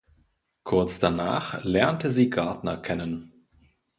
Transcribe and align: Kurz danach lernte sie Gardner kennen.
Kurz 0.63 0.97
danach 0.97 1.63
lernte 1.63 2.09
sie 2.09 2.31
Gardner 2.31 2.77
kennen. 2.77 3.45